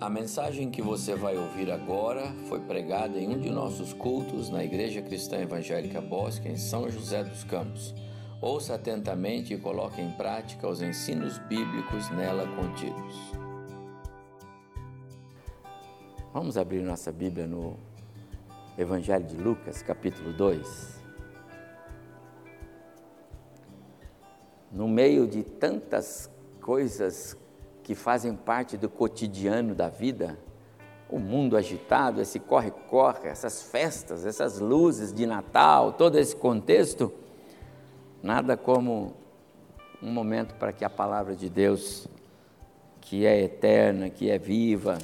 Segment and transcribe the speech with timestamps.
[0.00, 4.64] A mensagem que você vai ouvir agora foi pregada em um de nossos cultos na
[4.64, 7.94] Igreja Cristã Evangélica Bosque, em São José dos Campos.
[8.40, 13.14] Ouça atentamente e coloque em prática os ensinos bíblicos nela contidos.
[16.32, 17.76] Vamos abrir nossa Bíblia no
[18.76, 21.00] Evangelho de Lucas, capítulo 2.
[24.72, 26.28] No meio de tantas
[26.60, 27.36] coisas
[27.84, 30.38] que fazem parte do cotidiano da vida,
[31.08, 37.12] o mundo agitado, esse corre-corre, essas festas, essas luzes de Natal, todo esse contexto,
[38.22, 39.14] nada como
[40.02, 42.08] um momento para que a palavra de Deus,
[43.02, 44.96] que é eterna, que é viva,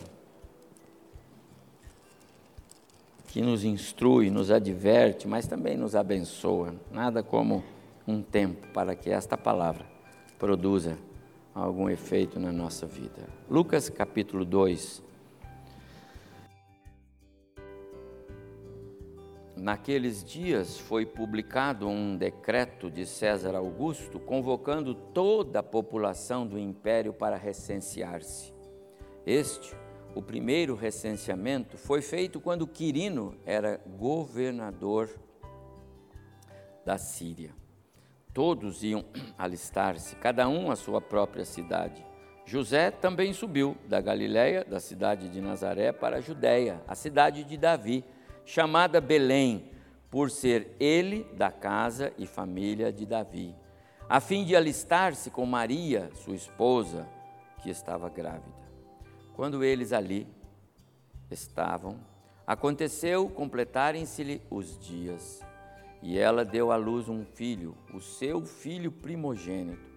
[3.28, 7.62] que nos instrui, nos adverte, mas também nos abençoa, nada como
[8.08, 9.84] um tempo para que esta palavra
[10.38, 10.96] produza
[11.60, 13.28] algum efeito na nossa vida.
[13.48, 15.02] Lucas capítulo 2.
[19.56, 27.12] Naqueles dias foi publicado um decreto de César Augusto convocando toda a população do império
[27.12, 28.54] para recensear-se.
[29.26, 29.76] Este,
[30.14, 35.10] o primeiro recenseamento, foi feito quando Quirino era governador
[36.86, 37.54] da Síria.
[38.32, 39.04] Todos iam
[39.36, 42.04] alistar-se, cada um à sua própria cidade.
[42.46, 47.56] José também subiu da Galiléia, da cidade de Nazaré, para a Judéia, a cidade de
[47.56, 48.04] Davi,
[48.44, 49.70] chamada Belém,
[50.10, 53.54] por ser ele da casa e família de Davi,
[54.08, 57.08] a fim de alistar-se com Maria, sua esposa,
[57.62, 58.58] que estava grávida.
[59.34, 60.26] Quando eles ali
[61.30, 62.00] estavam,
[62.44, 65.40] aconteceu completarem-se-lhe os dias
[66.02, 69.90] e ela deu à luz um filho, o seu filho primogênito,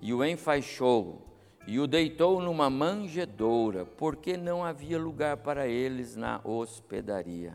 [0.00, 1.26] e o enfaixou
[1.66, 7.54] e o deitou numa manjedoura, porque não havia lugar para eles na hospedaria.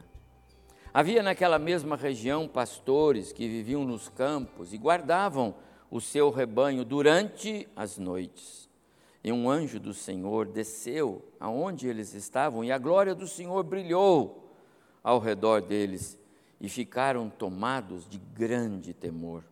[0.94, 5.56] Havia naquela mesma região pastores que viviam nos campos e guardavam
[5.92, 8.70] o seu rebanho durante as noites.
[9.24, 14.54] E um anjo do Senhor desceu aonde eles estavam, e a glória do Senhor brilhou
[15.04, 16.18] ao redor deles
[16.66, 19.44] e ficaram tomados de grande temor.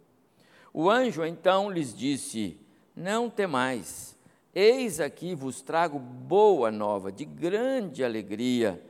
[0.74, 2.59] O anjo então lhes disse:
[2.96, 4.18] Não temais,
[4.51, 8.84] eis aqui vos trago boa nova, de grande alegria,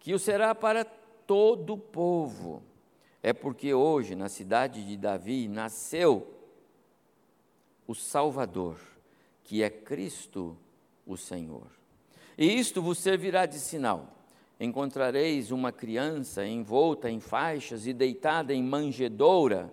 [0.00, 2.60] que o será para todo o povo.
[3.22, 6.26] É porque hoje, na cidade de Davi, nasceu
[7.86, 8.80] o Salvador,
[9.44, 10.56] que é Cristo
[11.06, 11.68] o Senhor.
[12.36, 14.19] E isto vos servirá de sinal
[14.60, 19.72] encontrareis uma criança envolta em faixas e deitada em manjedoura.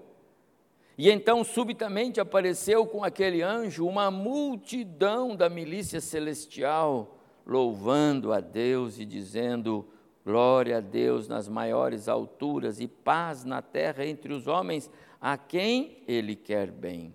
[0.98, 8.98] E então subitamente apareceu com aquele anjo uma multidão da milícia celestial, louvando a Deus
[8.98, 9.86] e dizendo:
[10.26, 16.02] Glória a Deus nas maiores alturas e paz na terra entre os homens a quem
[16.08, 17.14] ele quer bem.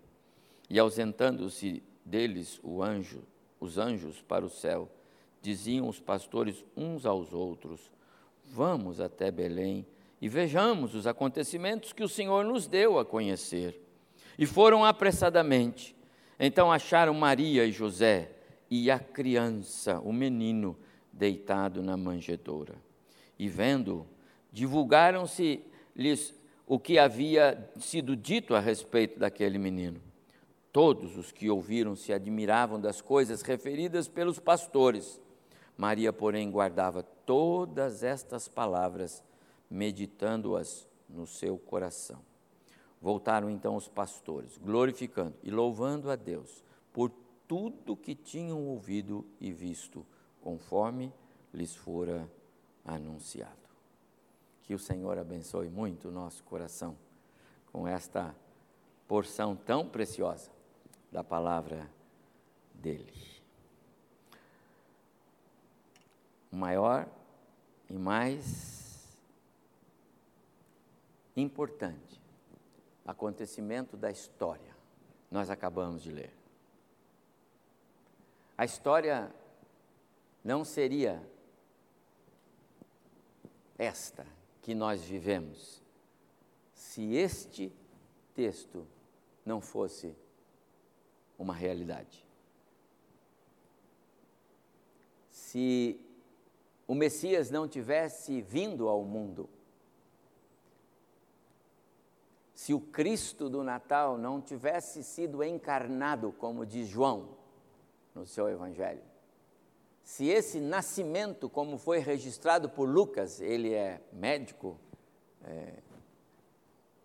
[0.69, 3.23] E ausentando-se deles o anjo,
[3.59, 4.89] os anjos para o céu,
[5.43, 7.91] diziam os pastores uns aos outros:
[8.45, 9.85] Vamos até Belém
[10.21, 13.79] e vejamos os acontecimentos que o Senhor nos deu a conhecer.
[14.39, 15.95] E foram apressadamente.
[16.39, 18.31] Então acharam Maria e José
[18.71, 20.77] e a criança, o menino,
[21.13, 22.75] deitado na manjedoura.
[23.39, 24.07] E vendo,
[24.51, 26.35] divulgaram-se-lhes
[26.67, 30.01] o que havia sido dito a respeito daquele menino.
[30.73, 35.21] Todos os que ouviram se admiravam das coisas referidas pelos pastores.
[35.77, 39.23] Maria, porém, guardava todas estas palavras,
[39.71, 42.21] meditando-as no seu coração.
[43.01, 46.63] Voltaram então os pastores, glorificando e louvando a Deus
[46.93, 47.11] por
[47.49, 50.07] tudo que tinham ouvido e visto,
[50.41, 51.13] conforme
[51.53, 52.31] lhes fora
[52.85, 53.51] anunciado.
[54.63, 56.97] Que o Senhor abençoe muito o nosso coração
[57.73, 58.35] com esta
[59.09, 60.51] porção tão preciosa
[61.11, 61.91] da palavra
[62.75, 63.33] dele.
[66.42, 67.09] o maior
[67.89, 69.19] e mais
[71.35, 72.21] importante
[73.07, 74.77] acontecimento da história,
[75.31, 76.33] nós acabamos de ler.
[78.57, 79.35] A história
[80.45, 81.23] não seria
[83.79, 84.27] esta
[84.61, 85.83] que nós vivemos
[86.75, 87.73] se este
[88.35, 88.87] texto
[89.45, 90.15] não fosse
[91.39, 92.25] uma realidade.
[95.31, 95.99] Se
[96.87, 99.49] o Messias não tivesse vindo ao mundo,
[102.55, 107.31] se o Cristo do Natal não tivesse sido encarnado, como diz João
[108.15, 109.03] no seu Evangelho,
[110.05, 114.79] se esse nascimento, como foi registrado por Lucas, ele é médico,
[115.45, 115.75] é,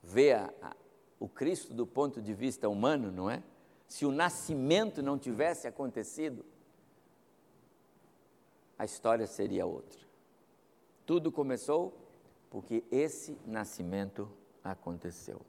[0.03, 0.75] vê a, a,
[1.19, 3.41] o Cristo do ponto de vista humano, não é?
[3.87, 6.45] Se o nascimento não tivesse acontecido,
[8.77, 9.99] a história seria outra.
[11.05, 11.93] Tudo começou
[12.49, 14.29] porque esse nascimento
[14.63, 15.41] aconteceu.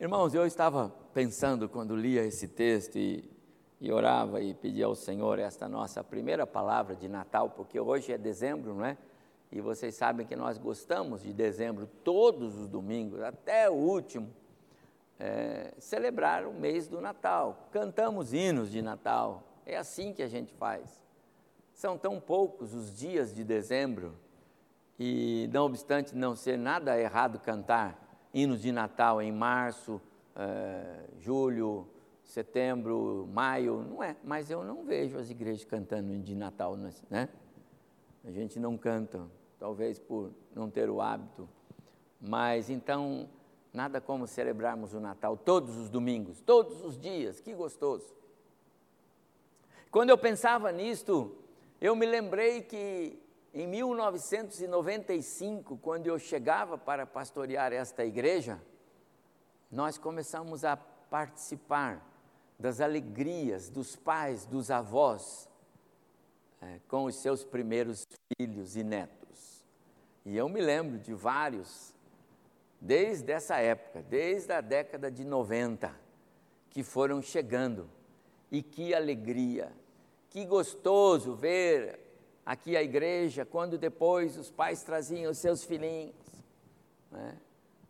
[0.00, 3.24] Irmãos, eu estava pensando quando lia esse texto e,
[3.80, 8.18] e orava e pedia ao Senhor esta nossa primeira palavra de Natal, porque hoje é
[8.18, 8.98] dezembro, não é?
[9.52, 14.28] E vocês sabem que nós gostamos de dezembro todos os domingos, até o último,
[15.18, 17.68] é, celebrar o mês do Natal.
[17.70, 21.00] Cantamos hinos de Natal, é assim que a gente faz.
[21.74, 24.14] São tão poucos os dias de dezembro,
[24.98, 28.00] e não obstante não ser nada errado cantar
[28.32, 30.00] hinos de Natal em março,
[30.36, 31.86] é, julho,
[32.22, 36.76] setembro, maio, não é, mas eu não vejo as igrejas cantando hino de Natal,
[37.10, 37.28] né?
[38.24, 39.26] A gente não canta,
[39.58, 41.48] talvez por não ter o hábito.
[42.20, 43.28] Mas então,
[43.72, 48.14] nada como celebrarmos o Natal todos os domingos, todos os dias, que gostoso.
[49.90, 51.36] Quando eu pensava nisto,
[51.84, 53.22] eu me lembrei que
[53.52, 58.58] em 1995, quando eu chegava para pastorear esta igreja,
[59.70, 62.02] nós começamos a participar
[62.58, 65.46] das alegrias dos pais, dos avós,
[66.62, 69.66] é, com os seus primeiros filhos e netos.
[70.24, 71.94] E eu me lembro de vários,
[72.80, 75.94] desde essa época, desde a década de 90,
[76.70, 77.90] que foram chegando.
[78.50, 79.70] E que alegria,
[80.34, 82.00] que gostoso ver
[82.44, 86.12] aqui a igreja, quando depois os pais traziam os seus filhinhos
[87.08, 87.38] né,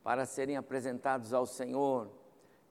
[0.02, 2.06] para serem apresentados ao Senhor.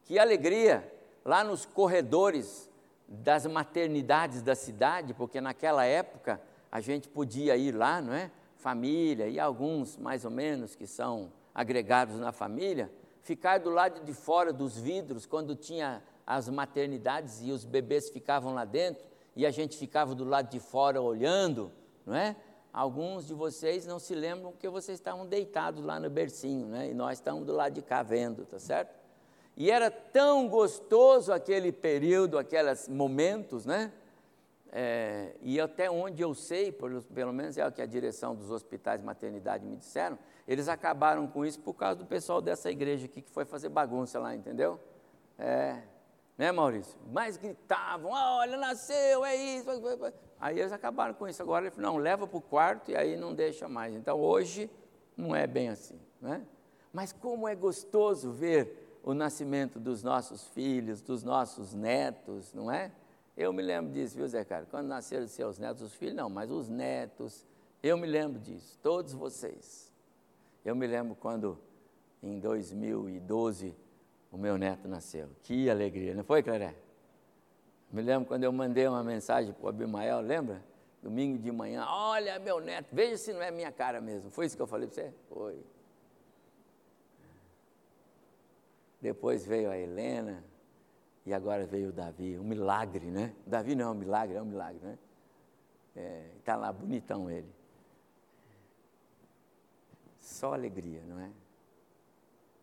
[0.04, 0.88] Que alegria
[1.26, 2.70] lá nos corredores
[3.08, 6.40] das maternidades da cidade, porque naquela época
[6.72, 8.30] a gente podia ir lá, não é?
[8.58, 12.92] família e alguns mais ou menos que são agregados na família,
[13.24, 18.54] ficar do lado de fora dos vidros quando tinha as maternidades e os bebês ficavam
[18.54, 21.72] lá dentro e a gente ficava do lado de fora olhando,
[22.06, 22.36] não é?
[22.72, 26.90] Alguns de vocês não se lembram que vocês estavam deitados lá no bercinho, né?
[26.90, 28.96] E nós estamos do lado de cá vendo, tá certo?
[29.56, 33.92] E era tão gostoso aquele período, aqueles momentos, né?
[34.72, 38.50] É, e até onde eu sei, pelo, pelo menos é o que a direção dos
[38.50, 43.06] hospitais de maternidade me disseram, eles acabaram com isso por causa do pessoal dessa igreja
[43.06, 44.80] aqui que foi fazer bagunça lá, entendeu?
[45.38, 45.84] É,
[46.38, 46.98] né, Maurício?
[47.12, 49.68] Mas gritavam: ah, olha, nasceu, é isso.
[50.40, 51.42] Aí eles acabaram com isso.
[51.42, 53.94] Agora ele falou: não, leva para o quarto e aí não deixa mais.
[53.94, 54.70] Então hoje
[55.16, 56.46] não é bem assim, né?
[56.92, 62.92] Mas como é gostoso ver o nascimento dos nossos filhos, dos nossos netos, não é?
[63.36, 64.70] Eu me lembro disso, viu, Zé Carlos?
[64.70, 67.46] Quando nasceram seus netos, os filhos não, mas os netos,
[67.82, 69.92] eu me lembro disso, todos vocês.
[70.64, 71.60] Eu me lembro quando,
[72.22, 73.76] em 2012,
[74.34, 75.30] o meu neto nasceu.
[75.44, 76.76] Que alegria, não foi, Claré?
[77.92, 80.64] Me lembro quando eu mandei uma mensagem para o Abimael, lembra?
[81.04, 84.32] Domingo de manhã, olha meu neto, veja se não é minha cara mesmo.
[84.32, 85.14] Foi isso que eu falei para você?
[85.30, 85.64] Foi.
[89.00, 90.44] Depois veio a Helena,
[91.26, 93.36] e agora veio o Davi, um milagre, né?
[93.46, 94.98] Davi não é um milagre, é um milagre, né?
[95.90, 97.54] Está é, tá lá bonitão ele.
[100.20, 101.30] Só alegria, não é?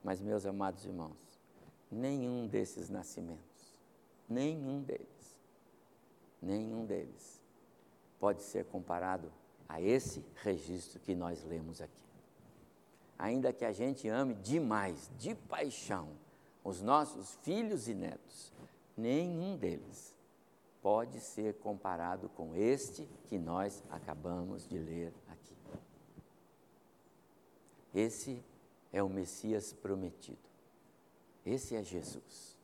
[0.03, 1.30] Mas, meus amados irmãos,
[1.91, 3.79] nenhum desses nascimentos,
[4.29, 5.39] nenhum deles,
[6.41, 7.41] nenhum deles
[8.19, 9.33] pode ser comparado
[9.69, 12.05] a esse registro que nós lemos aqui.
[13.19, 16.09] Ainda que a gente ame demais, de paixão,
[16.65, 18.53] os nossos filhos e netos,
[18.97, 20.15] nenhum deles
[20.83, 25.55] pode ser comparado com este que nós acabamos de ler aqui.
[27.95, 28.43] Esse
[28.93, 30.50] é o Messias prometido.
[31.45, 32.57] Esse é Jesus.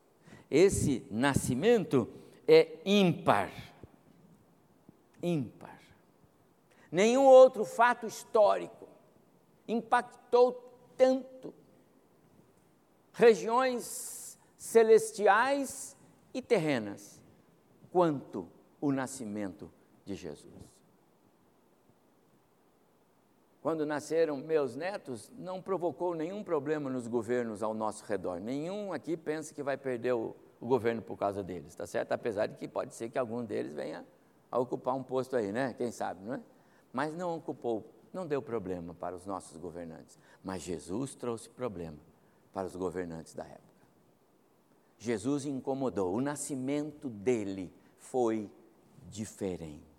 [0.51, 2.09] Esse nascimento
[2.47, 3.51] é ímpar.
[5.23, 5.81] Ímpar.
[6.91, 8.87] Nenhum outro fato histórico
[9.67, 11.53] impactou tanto
[13.13, 15.97] regiões celestiais
[16.33, 17.21] e terrenas,
[17.91, 18.49] quanto
[18.81, 19.71] o nascimento
[20.05, 20.76] de Jesus.
[23.67, 28.39] Quando nasceram meus netos, não provocou nenhum problema nos governos ao nosso redor.
[28.39, 32.13] Nenhum aqui pensa que vai perder o, o governo por causa deles, está certo?
[32.13, 34.07] Apesar de que pode ser que algum deles venha
[34.53, 35.75] a ocupar um posto aí, né?
[35.77, 36.41] Quem sabe, não é?
[36.93, 40.17] Mas não ocupou, não deu problema para os nossos governantes.
[40.45, 41.99] Mas Jesus trouxe problema
[42.53, 43.89] para os governantes da época.
[44.97, 48.49] Jesus incomodou, o nascimento dele foi
[49.09, 49.96] diferente.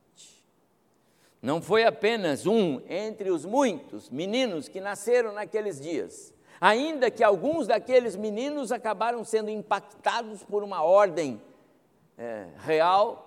[1.41, 7.67] Não foi apenas um entre os muitos meninos que nasceram naqueles dias, ainda que alguns
[7.67, 11.41] daqueles meninos acabaram sendo impactados por uma ordem
[12.17, 13.23] é, real,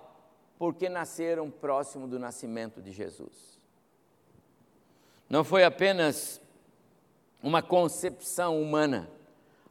[0.59, 3.59] porque nasceram próximo do nascimento de Jesus.
[5.29, 6.41] Não foi apenas
[7.41, 9.09] uma concepção humana,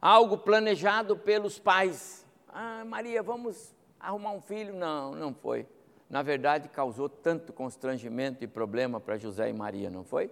[0.01, 2.25] algo planejado pelos pais.
[2.49, 4.73] Ah, Maria, vamos arrumar um filho?
[4.73, 5.67] Não, não foi.
[6.11, 10.29] Na verdade, causou tanto constrangimento e problema para José e Maria, não foi?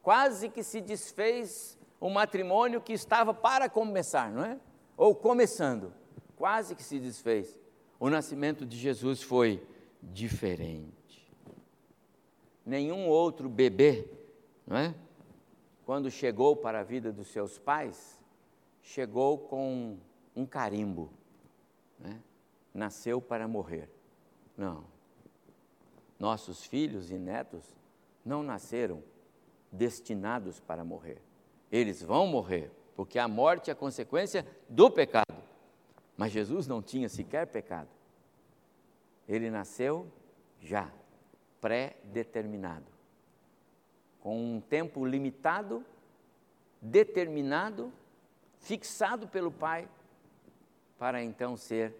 [0.00, 4.58] Quase que se desfez um matrimônio que estava para começar, não é?
[4.96, 5.92] Ou começando,
[6.34, 7.60] quase que se desfez.
[8.00, 9.62] O nascimento de Jesus foi
[10.02, 11.30] diferente.
[12.64, 14.08] Nenhum outro bebê,
[14.66, 14.94] não é?
[15.84, 18.18] Quando chegou para a vida dos seus pais,
[18.80, 19.98] chegou com
[20.34, 21.10] um carimbo,
[21.98, 22.18] né?
[22.72, 23.90] nasceu para morrer.
[24.56, 24.97] Não.
[26.18, 27.64] Nossos filhos e netos
[28.24, 29.02] não nasceram
[29.70, 31.22] destinados para morrer.
[31.70, 35.36] Eles vão morrer, porque a morte é a consequência do pecado.
[36.16, 37.88] Mas Jesus não tinha sequer pecado.
[39.28, 40.10] Ele nasceu
[40.60, 40.90] já
[41.60, 42.86] pré-determinado,
[44.20, 45.84] com um tempo limitado,
[46.80, 47.92] determinado,
[48.58, 49.88] fixado pelo Pai,
[50.98, 51.94] para então ser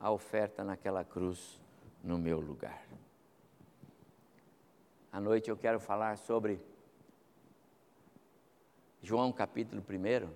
[0.00, 1.60] a oferta naquela cruz
[2.02, 2.84] no meu lugar.
[5.14, 6.60] À noite eu quero falar sobre
[9.00, 10.28] João capítulo 1,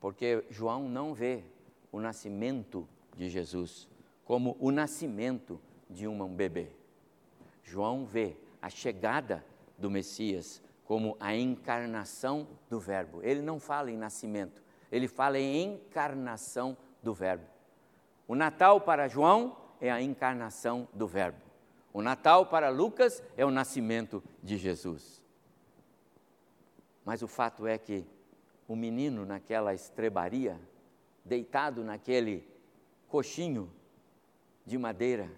[0.00, 1.44] porque João não vê
[1.92, 3.86] o nascimento de Jesus
[4.24, 5.60] como o nascimento
[5.90, 6.70] de um bebê.
[7.62, 9.44] João vê a chegada
[9.76, 13.22] do Messias como a encarnação do Verbo.
[13.22, 17.44] Ele não fala em nascimento, ele fala em encarnação do Verbo.
[18.26, 21.44] O Natal para João é a encarnação do Verbo.
[21.94, 25.22] O Natal para Lucas é o nascimento de Jesus.
[27.04, 28.04] Mas o fato é que
[28.66, 30.60] o menino naquela estrebaria,
[31.24, 32.48] deitado naquele
[33.06, 33.70] coxinho
[34.66, 35.30] de madeira,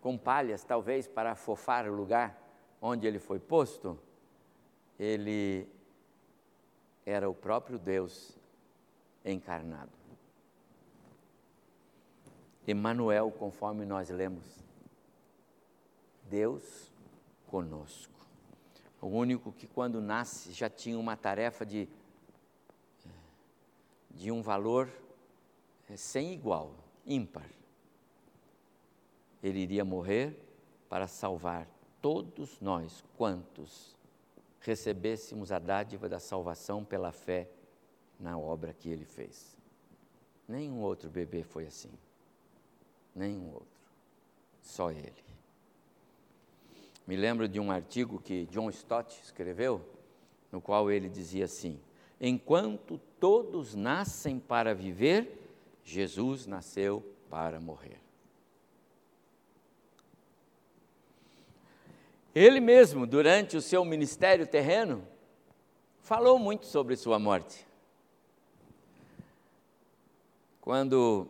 [0.00, 2.42] com palhas talvez para afofar o lugar
[2.82, 3.96] onde ele foi posto,
[4.98, 5.68] ele
[7.06, 8.36] era o próprio Deus
[9.24, 9.92] encarnado.
[12.66, 14.63] Emmanuel, conforme nós lemos,
[16.28, 16.92] Deus
[17.46, 18.14] conosco
[19.04, 21.86] o único que quando nasce já tinha uma tarefa de,
[24.10, 24.90] de um valor
[25.90, 27.46] é, sem igual, ímpar.
[29.42, 30.34] Ele iria morrer
[30.88, 31.68] para salvar
[32.00, 33.94] todos nós, quantos
[34.60, 37.50] recebêssemos a dádiva da salvação pela fé
[38.18, 39.54] na obra que ele fez.
[40.48, 41.92] Nenhum outro bebê foi assim.
[43.14, 43.68] Nenhum outro.
[44.62, 45.12] Só ele.
[47.06, 49.80] Me lembro de um artigo que John Stott escreveu,
[50.50, 51.78] no qual ele dizia assim:
[52.20, 55.38] Enquanto todos nascem para viver,
[55.84, 58.00] Jesus nasceu para morrer.
[62.34, 65.06] Ele mesmo, durante o seu ministério terreno,
[66.00, 67.66] falou muito sobre sua morte.
[70.60, 71.28] Quando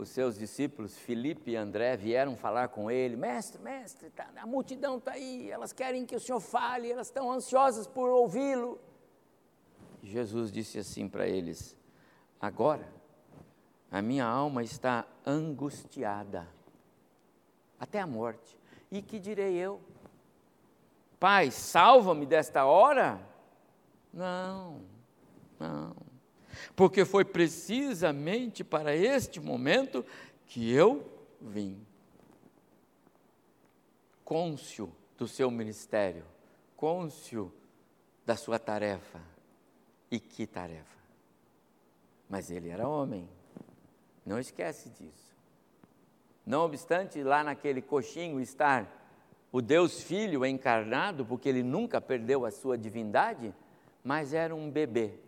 [0.00, 4.96] os seus discípulos, Filipe e André, vieram falar com ele: Mestre, mestre, tá, a multidão
[4.96, 8.80] está aí, elas querem que o senhor fale, elas estão ansiosas por ouvi-lo.
[10.02, 11.76] Jesus disse assim para eles:
[12.40, 12.88] Agora,
[13.90, 16.48] a minha alma está angustiada
[17.78, 18.58] até a morte.
[18.90, 19.80] E que direi eu?
[21.18, 23.20] Pai, salva-me desta hora?
[24.12, 24.80] Não,
[25.58, 26.09] não
[26.74, 30.04] porque foi precisamente para este momento
[30.46, 31.06] que eu
[31.40, 31.78] vim.
[34.24, 36.24] Côncio do seu ministério,
[36.76, 37.52] côncio
[38.24, 39.20] da sua tarefa.
[40.10, 40.98] E que tarefa?
[42.28, 43.28] Mas ele era homem,
[44.24, 45.30] não esquece disso.
[46.46, 48.98] Não obstante, lá naquele coxinho estar
[49.52, 53.54] o Deus Filho encarnado, porque ele nunca perdeu a sua divindade,
[54.02, 55.18] mas era um bebê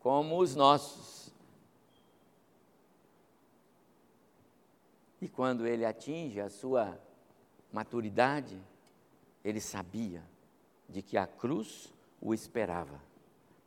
[0.00, 1.32] como os nossos.
[5.20, 6.98] E quando ele atinge a sua
[7.72, 8.60] maturidade,
[9.44, 10.22] ele sabia
[10.88, 13.00] de que a cruz o esperava,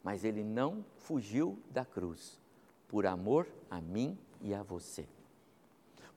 [0.03, 2.39] mas ele não fugiu da cruz,
[2.87, 5.07] por amor a mim e a você,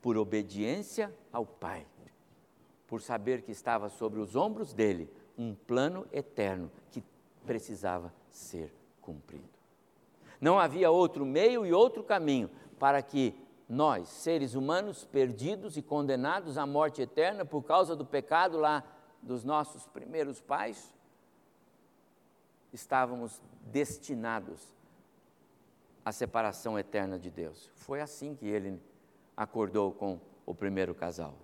[0.01, 1.87] por obediência ao Pai,
[2.87, 7.03] por saber que estava sobre os ombros dele um plano eterno que
[7.45, 9.54] precisava ser cumprido.
[10.41, 13.35] Não havia outro meio e outro caminho para que
[13.69, 18.85] nós, seres humanos perdidos e condenados à morte eterna por causa do pecado lá
[19.23, 20.95] dos nossos primeiros pais,
[22.73, 24.61] estávamos destinados
[26.05, 27.71] à separação eterna de Deus.
[27.77, 28.81] Foi assim que ele
[29.37, 31.35] acordou com o primeiro casal.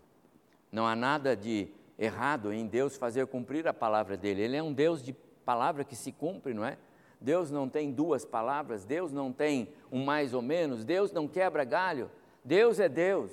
[0.71, 1.69] Não há nada de
[1.99, 4.43] errado em Deus fazer cumprir a palavra dele.
[4.43, 5.13] Ele é um Deus de
[5.45, 6.79] palavra que se cumpre, não é?
[7.21, 11.65] Deus não tem duas palavras, Deus não tem um mais ou menos, Deus não quebra
[11.65, 12.11] galho.
[12.43, 13.31] Deus é Deus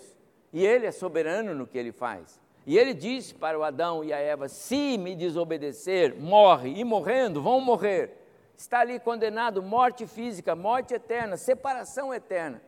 [0.51, 2.39] e Ele é soberano no que Ele faz.
[2.65, 7.41] E Ele disse para o Adão e a Eva: se me desobedecer, morre, e morrendo,
[7.41, 8.25] vão morrer.
[8.58, 12.62] Está ali condenado morte física, morte eterna, separação eterna.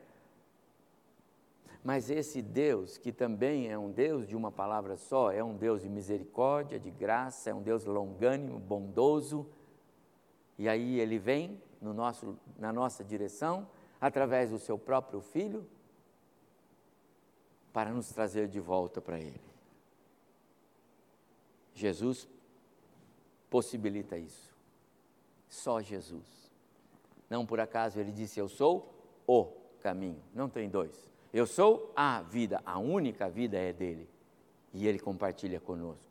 [1.84, 5.82] Mas esse Deus, que também é um Deus de uma palavra só, é um Deus
[5.82, 9.48] de misericórdia, de graça, é um Deus longânimo, bondoso.
[10.60, 13.66] E aí ele vem no nosso, na nossa direção,
[14.00, 15.66] através do seu próprio filho,
[17.72, 19.40] para nos trazer de volta para Ele.
[21.74, 22.28] Jesus
[23.50, 24.54] possibilita isso.
[25.48, 26.52] Só Jesus.
[27.30, 28.94] Não por acaso ele disse: Eu sou
[29.26, 29.46] o
[29.80, 30.22] caminho.
[30.34, 31.10] Não tem dois.
[31.32, 34.10] Eu sou a vida, a única vida é dele.
[34.74, 36.09] E ele compartilha conosco.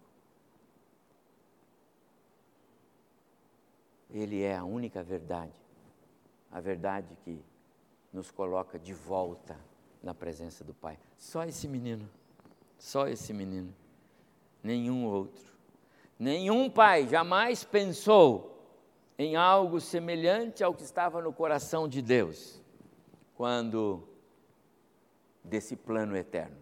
[4.10, 5.52] Ele é a única verdade,
[6.50, 7.42] a verdade que
[8.12, 9.58] nos coloca de volta
[10.02, 10.98] na presença do Pai.
[11.16, 12.08] Só esse menino,
[12.78, 13.74] só esse menino,
[14.62, 15.52] nenhum outro.
[16.18, 18.74] Nenhum pai jamais pensou
[19.16, 22.60] em algo semelhante ao que estava no coração de Deus,
[23.36, 24.02] quando
[25.44, 26.56] desse plano eterno.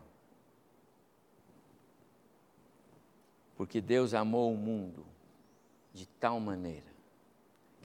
[3.57, 5.07] Porque Deus amou o mundo
[5.95, 6.96] de tal maneira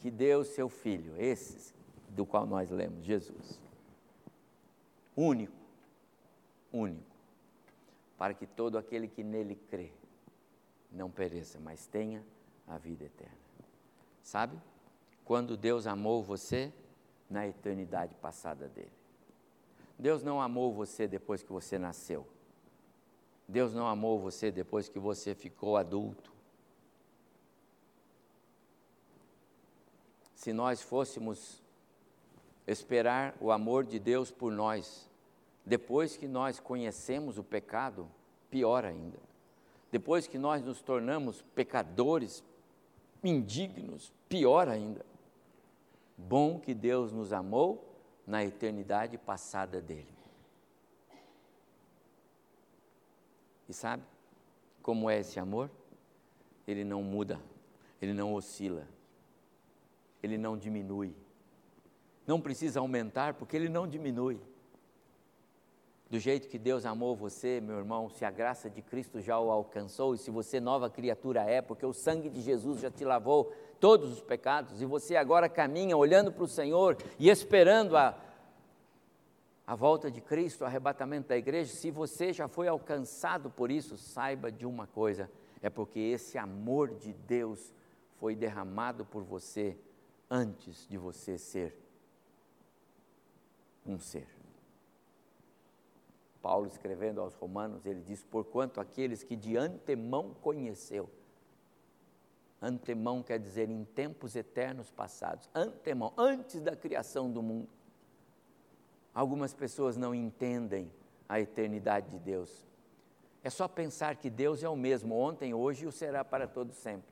[0.01, 1.73] que deu seu filho, esse
[2.09, 3.59] do qual nós lemos, Jesus,
[5.15, 5.55] único,
[6.73, 7.15] único,
[8.17, 9.91] para que todo aquele que nele crê
[10.91, 12.23] não pereça, mas tenha
[12.67, 13.37] a vida eterna.
[14.21, 14.59] Sabe?
[15.23, 16.73] Quando Deus amou você
[17.29, 18.91] na eternidade passada dele.
[19.97, 22.27] Deus não amou você depois que você nasceu.
[23.47, 26.30] Deus não amou você depois que você ficou adulto.
[30.41, 31.61] Se nós fôssemos
[32.65, 35.07] esperar o amor de Deus por nós,
[35.63, 38.09] depois que nós conhecemos o pecado,
[38.49, 39.19] pior ainda.
[39.91, 42.43] Depois que nós nos tornamos pecadores,
[43.23, 45.05] indignos, pior ainda.
[46.17, 47.93] Bom que Deus nos amou
[48.25, 50.11] na eternidade passada dele.
[53.69, 54.01] E sabe
[54.81, 55.69] como é esse amor?
[56.67, 57.39] Ele não muda,
[58.01, 58.87] ele não oscila,
[60.21, 61.15] ele não diminui.
[62.25, 64.39] Não precisa aumentar porque ele não diminui.
[66.09, 69.49] Do jeito que Deus amou você, meu irmão, se a graça de Cristo já o
[69.49, 73.53] alcançou e se você nova criatura é, porque o sangue de Jesus já te lavou
[73.79, 78.19] todos os pecados e você agora caminha olhando para o Senhor e esperando a,
[79.65, 83.95] a volta de Cristo, o arrebatamento da igreja, se você já foi alcançado por isso,
[83.95, 85.31] saiba de uma coisa:
[85.61, 87.73] é porque esse amor de Deus
[88.19, 89.77] foi derramado por você
[90.31, 91.77] antes de você ser
[93.85, 94.29] um ser.
[96.41, 101.09] Paulo escrevendo aos Romanos, ele diz: Porquanto aqueles que de antemão conheceu,
[102.61, 107.69] antemão quer dizer em tempos eternos passados, antemão, antes da criação do mundo.
[109.13, 110.89] Algumas pessoas não entendem
[111.27, 112.65] a eternidade de Deus.
[113.43, 116.71] É só pensar que Deus é o mesmo ontem, hoje e o será para todo
[116.71, 117.11] sempre.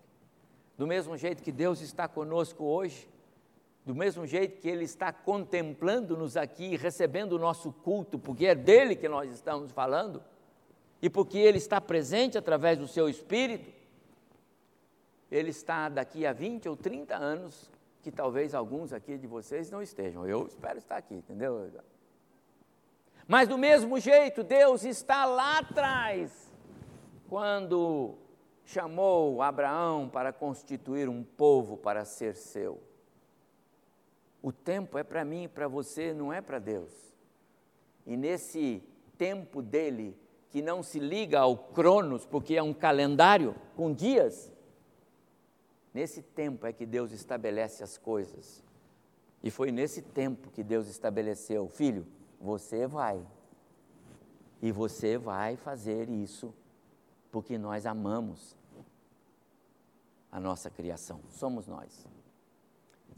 [0.79, 3.05] Do mesmo jeito que Deus está conosco hoje,
[3.85, 8.95] do mesmo jeito que Ele está contemplando-nos aqui, recebendo o nosso culto, porque é dele
[8.95, 10.23] que nós estamos falando,
[11.01, 13.69] e porque Ele está presente através do seu Espírito,
[15.29, 17.69] Ele está daqui a 20 ou 30 anos,
[18.01, 20.25] que talvez alguns aqui de vocês não estejam.
[20.25, 21.69] Eu espero estar aqui, entendeu?
[23.27, 26.31] Mas do mesmo jeito, Deus está lá atrás,
[27.27, 28.15] quando
[28.71, 32.79] chamou Abraão para constituir um povo para ser seu.
[34.43, 36.91] O tempo é para mim e para você, não é para Deus.
[38.05, 38.83] E nesse
[39.17, 40.15] tempo dele,
[40.51, 44.51] que não se liga ao Cronos, porque é um calendário com dias,
[45.91, 48.63] nesse tempo é que Deus estabelece as coisas.
[49.41, 52.05] E foi nesse tempo que Deus estabeleceu: filho,
[52.39, 53.19] você vai.
[54.61, 56.53] E você vai fazer isso,
[57.31, 58.58] porque nós amamos
[60.31, 62.07] a nossa criação, somos nós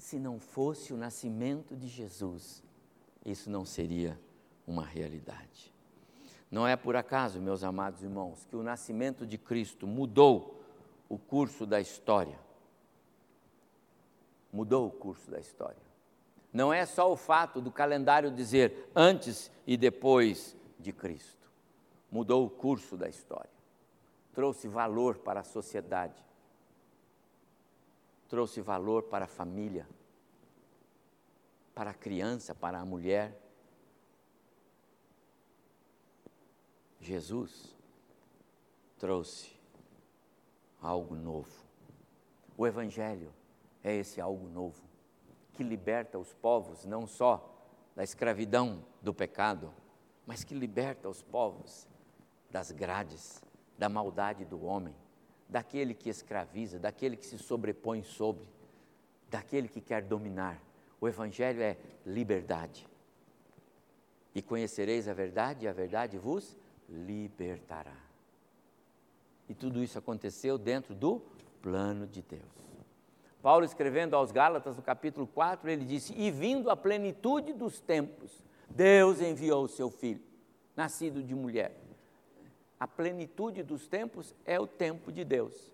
[0.01, 2.63] se não fosse o nascimento de Jesus,
[3.23, 4.19] isso não seria
[4.65, 5.71] uma realidade.
[6.49, 10.59] Não é por acaso, meus amados irmãos, que o nascimento de Cristo mudou
[11.07, 12.37] o curso da história.
[14.51, 15.91] Mudou o curso da história.
[16.51, 21.47] Não é só o fato do calendário dizer antes e depois de Cristo.
[22.11, 23.51] Mudou o curso da história.
[24.33, 26.21] Trouxe valor para a sociedade.
[28.31, 29.85] Trouxe valor para a família,
[31.75, 33.37] para a criança, para a mulher.
[36.97, 37.75] Jesus
[38.97, 39.51] trouxe
[40.81, 41.51] algo novo.
[42.57, 43.33] O Evangelho
[43.83, 44.81] é esse algo novo
[45.51, 47.53] que liberta os povos não só
[47.93, 49.73] da escravidão do pecado,
[50.25, 51.85] mas que liberta os povos
[52.49, 53.43] das grades,
[53.77, 54.95] da maldade do homem,
[55.51, 58.47] daquele que escraviza, daquele que se sobrepõe sobre,
[59.29, 60.57] daquele que quer dominar.
[60.99, 62.87] O Evangelho é liberdade.
[64.33, 66.55] E conhecereis a verdade, e a verdade vos
[66.87, 67.97] libertará.
[69.49, 71.21] E tudo isso aconteceu dentro do
[71.61, 72.41] plano de Deus.
[73.41, 78.31] Paulo, escrevendo aos Gálatas, no capítulo 4, ele disse: E vindo a plenitude dos tempos,
[78.69, 80.21] Deus enviou o seu filho,
[80.77, 81.75] nascido de mulher.
[82.81, 85.71] A plenitude dos tempos é o tempo de Deus,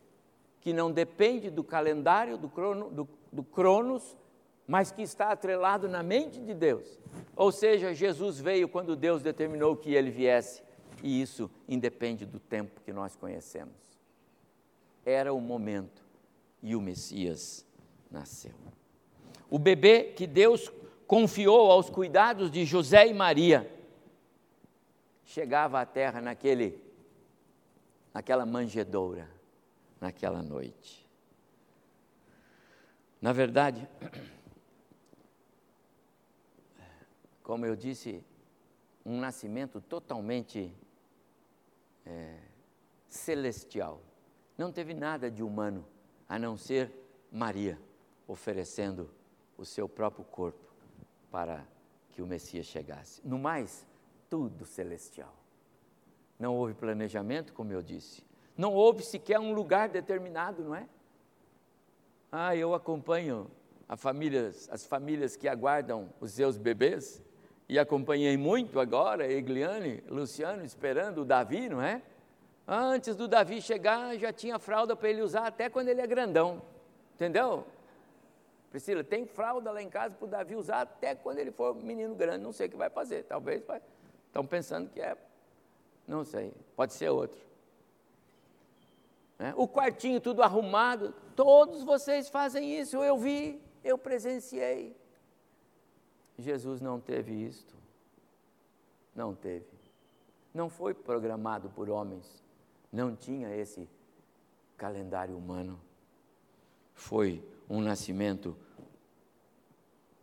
[0.59, 4.17] que não depende do calendário, do, crono, do, do Cronos,
[4.67, 6.99] mas que está atrelado na mente de Deus.
[7.33, 10.61] Ou seja, Jesus veio quando Deus determinou que ele viesse
[11.01, 13.77] e isso independe do tempo que nós conhecemos.
[15.05, 16.03] Era o momento
[16.61, 17.65] e o Messias
[18.11, 18.55] nasceu.
[19.49, 20.69] O bebê que Deus
[21.07, 23.71] confiou aos cuidados de José e Maria
[25.23, 26.85] chegava à terra naquele
[28.17, 29.29] naquela manjedoura,
[30.01, 31.07] naquela noite.
[33.21, 33.87] Na verdade,
[37.43, 38.25] como eu disse,
[39.05, 40.75] um nascimento totalmente
[42.07, 42.39] é,
[43.07, 44.01] celestial.
[44.57, 45.87] Não teve nada de humano,
[46.27, 46.91] a não ser
[47.31, 47.79] Maria
[48.27, 49.11] oferecendo
[49.55, 50.73] o seu próprio corpo
[51.29, 51.63] para
[52.09, 53.21] que o Messias chegasse.
[53.23, 53.85] No mais,
[54.27, 55.35] tudo celestial.
[56.39, 58.23] Não houve planejamento, como eu disse.
[58.55, 60.87] Não houve sequer um lugar determinado, não é?
[62.31, 63.49] Ah, eu acompanho
[63.87, 67.23] as famílias que aguardam os seus bebês
[67.69, 72.01] e acompanhei muito agora, Egliane, Luciano, esperando o Davi, não é?
[72.67, 76.61] Antes do Davi chegar, já tinha fralda para ele usar até quando ele é grandão.
[77.15, 77.65] Entendeu?
[78.69, 82.13] Priscila, tem fralda lá em casa para o Davi usar até quando ele for menino
[82.13, 82.43] grande.
[82.43, 83.23] Não sei o que vai fazer.
[83.23, 83.81] Talvez vai.
[84.27, 85.17] Estão pensando que é.
[86.07, 86.53] Não sei.
[86.75, 87.39] Pode ser outro.
[89.37, 89.53] É?
[89.55, 91.13] O quartinho tudo arrumado.
[91.35, 92.97] Todos vocês fazem isso.
[92.97, 94.95] Eu vi, eu presenciei.
[96.37, 97.75] Jesus não teve isto.
[99.13, 99.65] Não teve.
[100.53, 102.43] Não foi programado por homens.
[102.91, 103.87] Não tinha esse
[104.77, 105.79] calendário humano.
[106.93, 108.55] Foi um nascimento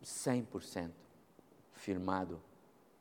[0.03, 0.91] 100%
[1.71, 2.41] firmado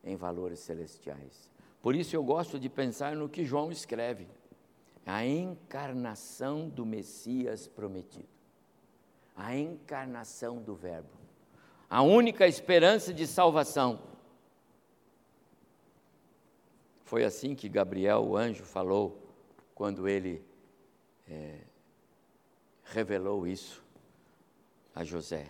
[0.03, 1.54] em valores celestiais.
[1.85, 4.27] Por isso eu gosto de pensar no que João escreve:
[5.07, 8.27] a encarnação do Messias prometido,
[9.37, 11.25] a encarnação do Verbo
[11.95, 14.01] a única esperança de salvação.
[17.05, 19.23] Foi assim que Gabriel, o anjo, falou
[19.77, 20.45] quando ele
[21.29, 21.61] é,
[22.83, 23.81] revelou isso
[24.93, 25.47] a José.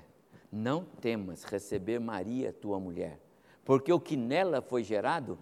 [0.53, 3.19] Não temas receber Maria, tua mulher,
[3.65, 5.39] porque o que nela foi gerado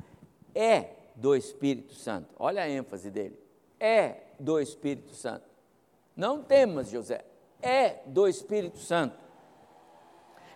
[0.54, 2.28] é do Espírito Santo.
[2.38, 3.38] Olha a ênfase dele.
[3.78, 5.44] É do Espírito Santo.
[6.16, 7.24] Não temas, José.
[7.60, 9.16] É do Espírito Santo.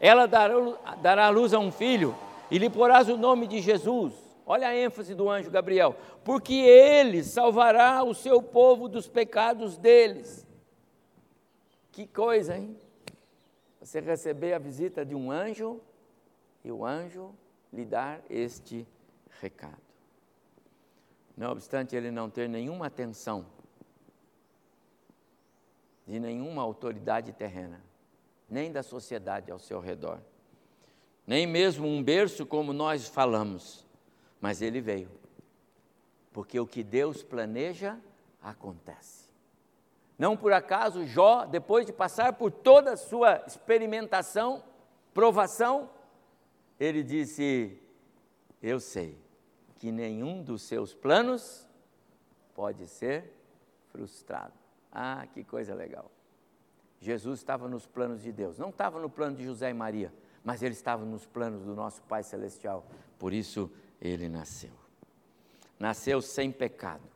[0.01, 2.15] Ela dará, luz a um filho
[2.51, 4.13] e lhe porás o nome de Jesus.
[4.45, 5.97] Olha a ênfase do anjo Gabriel.
[6.25, 10.47] Porque ele salvará o seu povo dos pecados deles.
[11.91, 12.77] Que coisa, hein?
[13.81, 15.81] Você receber a visita de um anjo
[16.65, 17.35] e o anjo
[17.73, 18.87] lhe dar este
[19.41, 19.86] recado.
[21.37, 23.47] Não obstante ele não ter nenhuma atenção
[26.07, 27.83] de nenhuma autoridade terrena
[28.49, 30.21] nem da sociedade ao seu redor,
[31.27, 33.85] nem mesmo um berço como nós falamos,
[34.41, 35.11] mas ele veio,
[36.33, 37.99] porque o que Deus planeja
[38.41, 39.27] acontece.
[40.19, 44.63] Não por acaso Jó, depois de passar por toda a sua experimentação,
[45.13, 45.91] provação,
[46.79, 47.79] ele disse:
[48.63, 49.19] Eu sei
[49.79, 51.69] que nenhum dos seus planos
[52.55, 53.33] pode ser
[53.91, 54.55] frustrado.
[54.91, 56.11] Ah, que coisa legal.
[57.01, 60.13] Jesus estava nos planos de Deus, não estava no plano de José e Maria,
[60.43, 62.87] mas ele estava nos planos do nosso Pai Celestial.
[63.19, 64.73] Por isso, ele nasceu.
[65.79, 67.07] Nasceu sem pecado,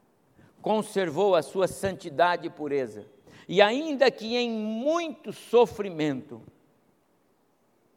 [0.61, 3.07] conservou a sua santidade e pureza,
[3.49, 6.43] e ainda que em muito sofrimento,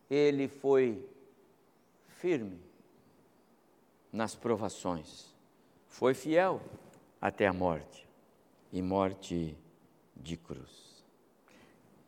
[0.09, 1.05] ele foi
[2.07, 2.61] firme
[4.13, 5.33] nas provações,
[5.87, 6.61] foi fiel
[7.19, 8.07] até a morte
[8.71, 9.57] e morte
[10.15, 11.03] de cruz.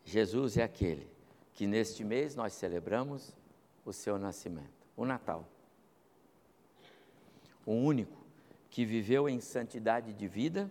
[0.04, 1.08] Jesus é aquele
[1.52, 3.34] que neste mês nós celebramos
[3.84, 5.44] o seu nascimento, o Natal.
[7.64, 8.16] O único
[8.70, 10.70] que viveu em santidade de vida,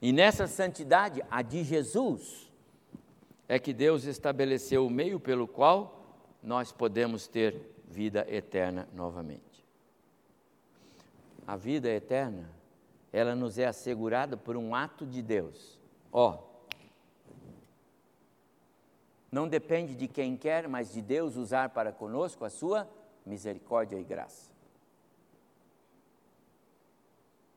[0.00, 2.52] e nessa santidade, a de Jesus,
[3.48, 6.04] é que Deus estabeleceu o meio pelo qual
[6.42, 9.51] nós podemos ter vida eterna novamente.
[11.46, 12.48] A vida eterna,
[13.12, 15.78] ela nos é assegurada por um ato de Deus.
[16.12, 16.38] Ó,
[19.30, 22.88] não depende de quem quer, mas de Deus usar para conosco a sua
[23.24, 24.52] misericórdia e graça.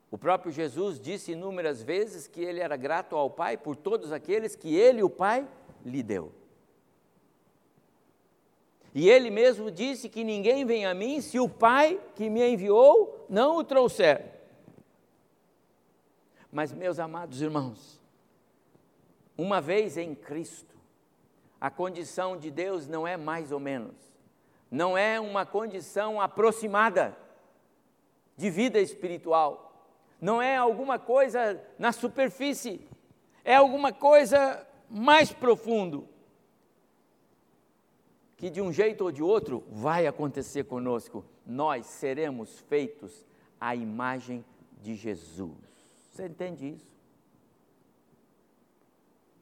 [0.09, 4.55] O próprio Jesus disse inúmeras vezes que ele era grato ao Pai por todos aqueles
[4.55, 5.45] que ele, o Pai,
[5.83, 6.31] lhe deu.
[8.93, 13.14] E ele mesmo disse que ninguém vem a mim se o Pai que me enviou
[13.29, 14.33] não o trouxer.
[16.51, 17.99] Mas, meus amados irmãos,
[19.37, 20.75] uma vez em Cristo,
[21.59, 23.95] a condição de Deus não é mais ou menos,
[24.71, 27.17] não é uma condição aproximada
[28.37, 29.85] de vida espiritual,
[30.21, 32.81] não é alguma coisa na superfície,
[33.43, 36.07] é alguma coisa mais profundo,
[38.37, 41.25] que de um jeito ou de outro vai acontecer conosco.
[41.45, 43.25] Nós seremos feitos
[43.59, 44.43] à imagem
[44.81, 45.53] de Jesus.
[46.11, 46.95] Você entende isso?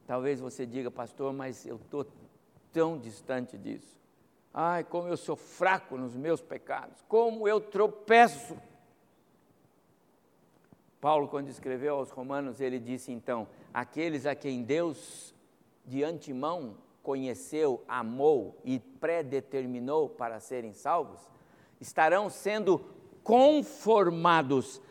[0.06, 2.06] Talvez você diga, pastor, mas eu estou
[2.72, 4.00] tão distante disso.
[4.54, 8.58] Ai, como eu sou fraco nos meus pecados, como eu tropeço.
[11.02, 15.34] Paulo, quando escreveu aos Romanos, ele disse então: aqueles a quem Deus
[15.86, 21.20] de antemão conheceu, amou e predeterminou para serem salvos,
[21.84, 22.82] estarão sendo
[23.24, 24.82] conformados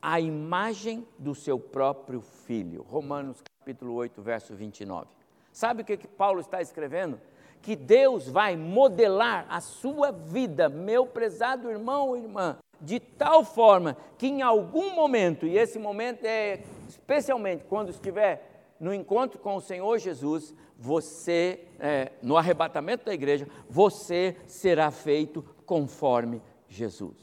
[0.00, 2.82] à imagem do seu próprio filho.
[2.82, 5.06] Romanos capítulo 8, verso 29.
[5.52, 7.20] Sabe o que, que Paulo está escrevendo?
[7.60, 13.94] Que Deus vai modelar a sua vida, meu prezado irmão ou irmã, de tal forma
[14.16, 19.60] que em algum momento, e esse momento é especialmente quando estiver no encontro com o
[19.60, 27.16] Senhor Jesus, você, é, no arrebatamento da igreja, você será feito conforme Jesus.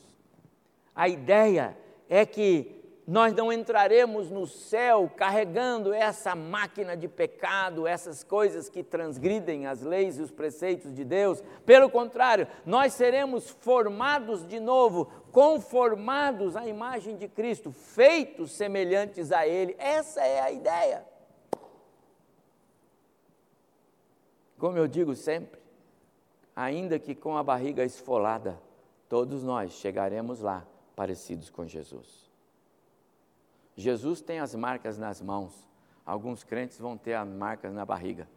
[0.96, 8.24] A ideia é que nós não entraremos no céu carregando essa máquina de pecado, essas
[8.24, 11.44] coisas que transgridem as leis e os preceitos de Deus.
[11.66, 19.46] Pelo contrário, nós seremos formados de novo, conformados à imagem de Cristo, feitos semelhantes a
[19.46, 19.76] Ele.
[19.78, 21.06] Essa é a ideia.
[24.58, 25.57] Como eu digo sempre,
[26.58, 28.60] ainda que com a barriga esfolada,
[29.08, 30.66] todos nós chegaremos lá
[30.96, 32.32] parecidos com Jesus.
[33.76, 35.54] Jesus tem as marcas nas mãos.
[36.04, 38.28] Alguns crentes vão ter as marcas na barriga.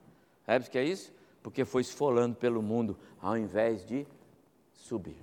[0.44, 1.14] Sabe o que é isso?
[1.42, 4.06] Porque foi esfolando pelo mundo ao invés de
[4.74, 5.16] subir.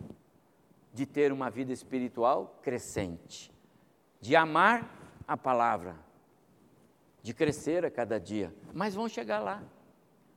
[0.92, 3.54] De ter uma vida espiritual crescente.
[4.20, 5.96] De amar a palavra.
[7.22, 8.52] De crescer a cada dia.
[8.74, 9.64] Mas vão chegar lá.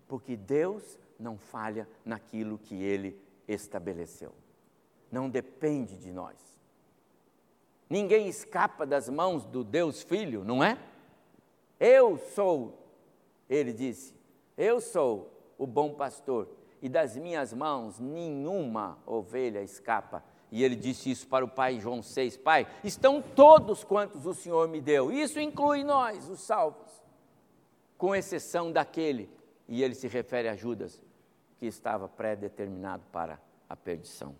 [0.06, 4.32] Porque Deus não falha naquilo que Ele estabeleceu.
[5.10, 6.36] Não depende de nós.
[7.88, 10.78] Ninguém escapa das mãos do Deus Filho, não é?
[11.78, 12.86] Eu sou,
[13.48, 14.14] ele disse,
[14.56, 16.48] eu sou o bom pastor,
[16.80, 20.24] e das minhas mãos nenhuma ovelha escapa.
[20.52, 24.68] E ele disse isso para o pai João 6, pai, estão todos quantos o Senhor
[24.68, 25.12] me deu.
[25.12, 26.90] Isso inclui nós, os salvos,
[27.98, 29.28] com exceção daquele,
[29.68, 31.02] e ele se refere a Judas,
[31.60, 34.34] que estava pré-determinado para a perdição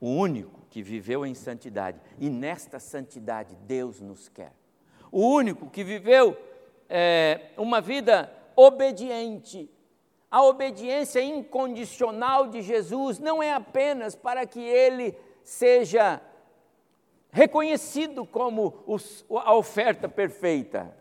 [0.00, 4.52] o único que viveu em santidade, e nesta santidade Deus nos quer.
[5.10, 6.36] O único que viveu
[6.88, 9.68] é, uma vida obediente.
[10.30, 16.20] A obediência incondicional de Jesus não é apenas para que ele seja
[17.30, 18.84] reconhecido como
[19.30, 20.94] a oferta perfeita,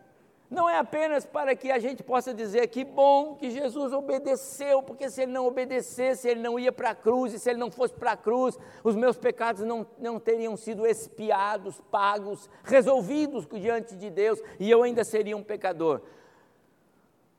[0.49, 5.09] não é apenas para que a gente possa dizer que bom que Jesus obedeceu, porque
[5.09, 7.93] se ele não obedecesse, ele não ia para a cruz, e se ele não fosse
[7.93, 14.09] para a cruz, os meus pecados não, não teriam sido expiados, pagos, resolvidos diante de
[14.09, 16.01] Deus, e eu ainda seria um pecador.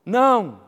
[0.05, 0.61] Não!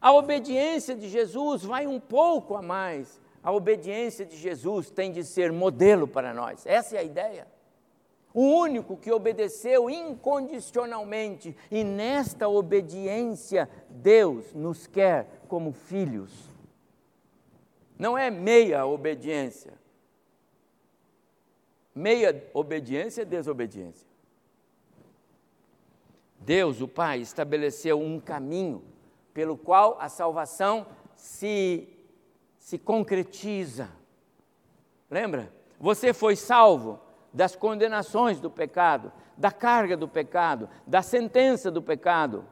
[0.00, 3.20] A obediência de Jesus vai um pouco a mais.
[3.42, 6.64] A obediência de Jesus tem de ser modelo para nós.
[6.64, 7.55] Essa é a ideia.
[8.36, 16.30] O único que obedeceu incondicionalmente, e nesta obediência, Deus nos quer como filhos.
[17.98, 19.72] Não é meia obediência.
[21.94, 24.06] Meia obediência é desobediência.
[26.38, 28.84] Deus, o Pai, estabeleceu um caminho
[29.32, 31.88] pelo qual a salvação se,
[32.58, 33.88] se concretiza.
[35.10, 35.50] Lembra?
[35.80, 37.05] Você foi salvo
[37.36, 42.46] das condenações do pecado, da carga do pecado, da sentença do pecado.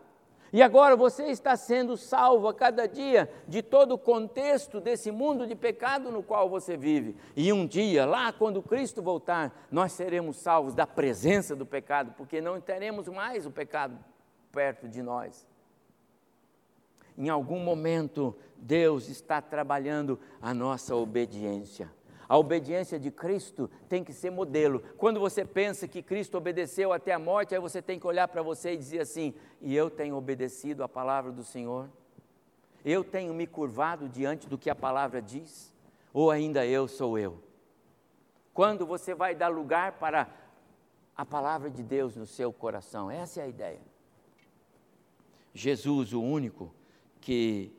[0.52, 5.46] E agora você está sendo salvo a cada dia de todo o contexto desse mundo
[5.46, 7.16] de pecado no qual você vive.
[7.34, 12.42] E um dia, lá quando Cristo voltar, nós seremos salvos da presença do pecado, porque
[12.42, 13.98] não teremos mais o pecado
[14.52, 15.46] perto de nós.
[17.16, 21.90] Em algum momento, Deus está trabalhando a nossa obediência.
[22.28, 24.80] A obediência de Cristo tem que ser modelo.
[24.96, 28.42] Quando você pensa que Cristo obedeceu até a morte, aí você tem que olhar para
[28.42, 31.88] você e dizer assim: e eu tenho obedecido a palavra do Senhor?
[32.84, 35.72] Eu tenho me curvado diante do que a palavra diz?
[36.12, 37.42] Ou ainda eu sou eu?
[38.52, 40.28] Quando você vai dar lugar para
[41.16, 43.10] a palavra de Deus no seu coração?
[43.10, 43.80] Essa é a ideia.
[45.54, 46.74] Jesus, o único
[47.20, 47.72] que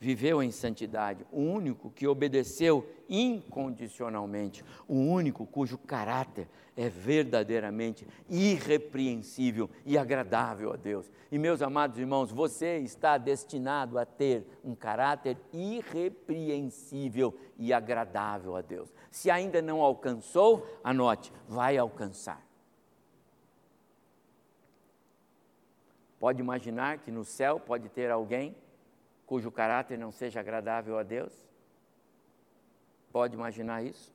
[0.00, 9.68] viveu em santidade, o único que obedeceu incondicionalmente, o único cujo caráter é verdadeiramente irrepreensível
[9.84, 11.12] e agradável a Deus.
[11.30, 18.62] E meus amados irmãos, você está destinado a ter um caráter irrepreensível e agradável a
[18.62, 18.90] Deus.
[19.10, 22.42] Se ainda não alcançou, anote, vai alcançar.
[26.18, 28.56] Pode imaginar que no céu pode ter alguém
[29.30, 31.32] cujo caráter não seja agradável a Deus?
[33.12, 34.12] Pode imaginar isso?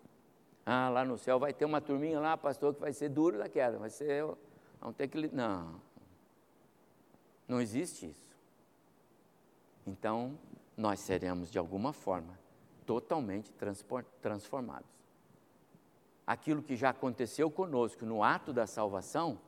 [0.65, 3.47] Ah, lá no céu vai ter uma turminha lá, pastor, que vai ser duro da
[3.47, 4.25] queda, vai ser.
[4.81, 5.33] Vamos ter que.
[5.33, 5.79] Não.
[7.47, 8.35] Não existe isso.
[9.87, 10.37] Então,
[10.75, 12.37] nós seremos, de alguma forma,
[12.85, 13.53] totalmente
[14.21, 14.89] transformados.
[16.27, 19.39] Aquilo que já aconteceu conosco no ato da salvação,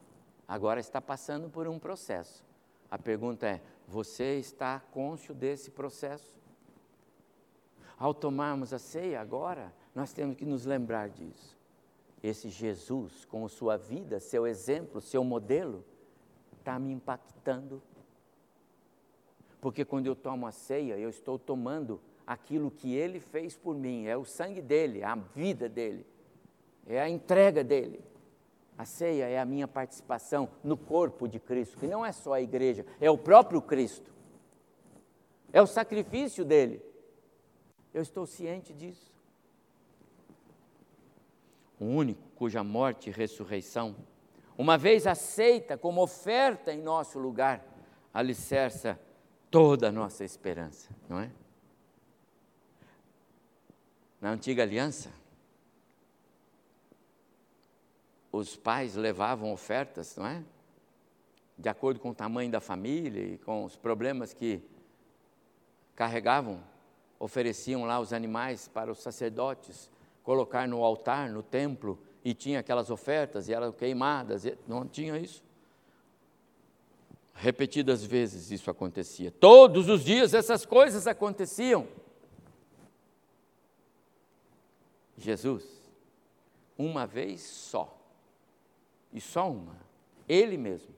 [0.48, 2.42] agora está passando por um processo.
[2.90, 6.36] A pergunta é: você está cônscio desse processo?
[7.98, 11.58] Ao tomarmos a ceia agora, nós temos que nos lembrar disso.
[12.22, 15.86] Esse Jesus, com sua vida, seu exemplo, seu modelo,
[16.60, 17.82] está me impactando.
[19.62, 24.06] Porque quando eu tomo a ceia, eu estou tomando aquilo que ele fez por mim,
[24.06, 26.06] é o sangue dele, a vida dele,
[26.86, 28.02] é a entrega dele.
[28.78, 32.42] A ceia é a minha participação no corpo de Cristo, que não é só a
[32.42, 34.14] igreja, é o próprio Cristo.
[35.52, 36.82] É o sacrifício dele.
[37.94, 39.12] Eu estou ciente disso.
[41.80, 43.96] O único cuja morte e ressurreição,
[44.56, 47.66] uma vez aceita como oferta em nosso lugar,
[48.14, 49.00] alicerça
[49.50, 51.32] toda a nossa esperança, não é?
[54.20, 55.12] Na antiga aliança,
[58.38, 60.44] os pais levavam ofertas, não é?
[61.58, 64.62] De acordo com o tamanho da família e com os problemas que
[65.96, 66.64] carregavam,
[67.20, 69.90] ofereciam lá os animais para os sacerdotes
[70.24, 75.42] colocar no altar, no templo, e tinha aquelas ofertas e eram queimadas, não tinha isso?
[77.34, 79.32] Repetidas vezes isso acontecia.
[79.32, 81.88] Todos os dias essas coisas aconteciam.
[85.18, 85.66] Jesus,
[86.78, 87.97] uma vez só,
[89.12, 89.78] e só uma,
[90.28, 90.94] ele mesmo,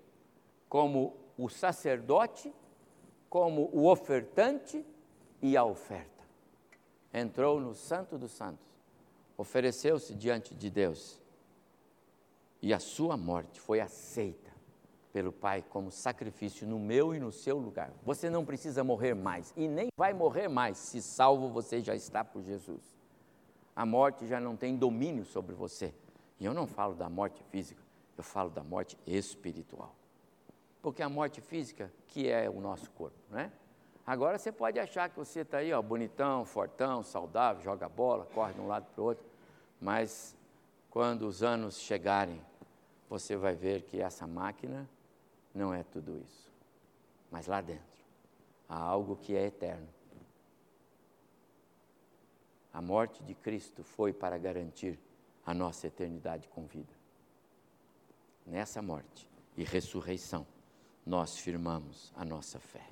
[0.67, 2.54] como o sacerdote,
[3.30, 4.86] como o ofertante
[5.41, 6.24] e a oferta.
[7.13, 8.67] Entrou no Santo dos Santos,
[9.38, 11.22] ofereceu-se diante de Deus
[12.62, 14.50] e a sua morte foi aceita
[15.12, 17.92] pelo Pai como sacrifício no meu e no seu lugar.
[18.04, 22.23] Você não precisa morrer mais e nem vai morrer mais se salvo você já está
[22.23, 22.81] por Jesus.
[23.75, 25.94] A morte já não tem domínio sobre você.
[26.40, 27.81] E eu não falo da morte física,
[28.20, 29.96] eu falo da morte espiritual.
[30.82, 33.52] Porque a morte física, que é o nosso corpo, né?
[34.06, 38.54] Agora você pode achar que você está aí, ó, bonitão, fortão, saudável, joga bola, corre
[38.54, 39.26] de um lado para o outro,
[39.80, 40.36] mas
[40.90, 42.42] quando os anos chegarem,
[43.08, 44.90] você vai ver que essa máquina
[45.54, 46.52] não é tudo isso.
[47.32, 48.04] Mas lá dentro
[48.67, 49.88] há algo que é eterno.
[52.74, 55.00] A morte de Cristo foi para garantir
[55.46, 56.98] a nossa eternidade com vida
[58.50, 60.45] nessa morte e ressurreição,
[61.06, 62.85] nós firmamos a nossa fé.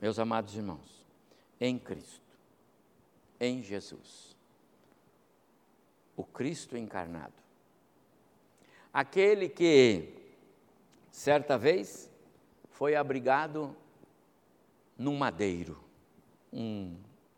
[0.00, 1.06] Meus amados irmãos,
[1.60, 2.36] em Cristo,
[3.38, 4.36] em Jesus,
[6.16, 7.34] o Cristo encarnado.
[8.92, 10.12] Aquele que,
[11.10, 12.10] certa vez,
[12.70, 13.74] foi abrigado
[14.98, 15.82] num madeiro,
[16.52, 16.96] um,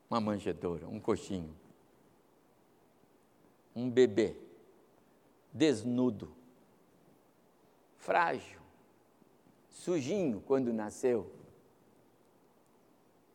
[0.08, 1.54] uma manjedoura, um coxinho,
[3.74, 4.36] um bebê,
[5.52, 6.41] desnudo,
[8.03, 8.61] frágil,
[9.70, 11.32] sujinho quando nasceu,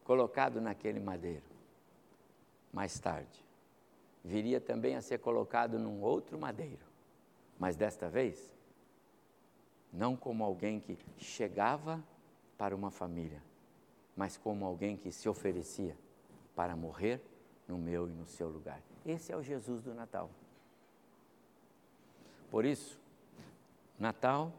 [0.03, 1.45] colocado naquele madeiro.
[2.71, 3.45] Mais tarde,
[4.23, 6.85] viria também a ser colocado num outro madeiro,
[7.57, 8.53] mas desta vez,
[9.91, 12.03] não como alguém que chegava
[12.57, 13.41] para uma família,
[14.17, 15.97] mas como alguém que se oferecia
[16.53, 17.21] para morrer
[17.69, 18.81] no meu e no seu lugar.
[19.05, 20.29] Esse é o Jesus do Natal.
[22.51, 22.99] Por isso,
[23.97, 24.53] Natal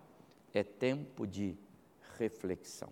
[0.53, 1.57] é tempo de
[2.19, 2.91] reflexão.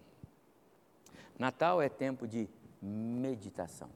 [1.39, 2.49] Natal é tempo de
[2.81, 3.91] meditação.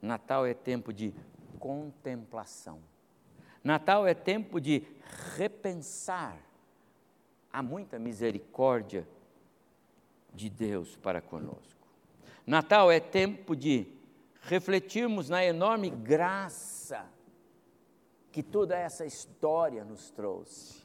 [0.00, 1.14] Natal é tempo de
[1.58, 2.80] contemplação.
[3.62, 4.84] Natal é tempo de
[5.36, 6.36] repensar
[7.52, 9.06] a muita misericórdia
[10.34, 11.86] de Deus para conosco.
[12.44, 13.86] Natal é tempo de
[14.42, 17.06] refletirmos na enorme graça
[18.32, 20.81] que toda essa história nos trouxe.